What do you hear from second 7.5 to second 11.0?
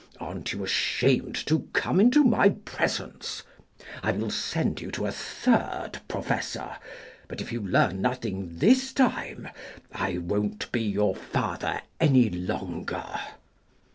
you learn nothing this time, I won't be